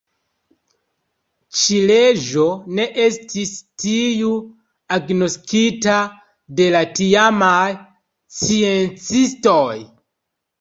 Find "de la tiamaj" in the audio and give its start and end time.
6.61-7.69